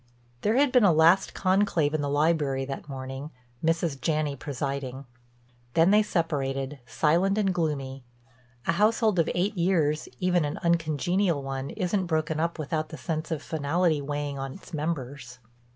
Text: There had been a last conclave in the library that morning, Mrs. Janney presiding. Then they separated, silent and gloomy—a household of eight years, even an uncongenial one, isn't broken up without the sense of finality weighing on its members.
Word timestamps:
There 0.41 0.55
had 0.55 0.71
been 0.71 0.83
a 0.83 0.91
last 0.91 1.35
conclave 1.35 1.93
in 1.93 2.01
the 2.01 2.09
library 2.09 2.65
that 2.65 2.89
morning, 2.89 3.29
Mrs. 3.63 4.01
Janney 4.01 4.35
presiding. 4.35 5.05
Then 5.75 5.91
they 5.91 6.01
separated, 6.01 6.79
silent 6.87 7.37
and 7.37 7.53
gloomy—a 7.53 8.71
household 8.71 9.19
of 9.19 9.29
eight 9.35 9.55
years, 9.55 10.09
even 10.19 10.43
an 10.43 10.57
uncongenial 10.63 11.43
one, 11.43 11.69
isn't 11.69 12.07
broken 12.07 12.39
up 12.39 12.57
without 12.57 12.89
the 12.89 12.97
sense 12.97 13.29
of 13.29 13.43
finality 13.43 14.01
weighing 14.01 14.39
on 14.39 14.53
its 14.53 14.73
members. 14.73 15.37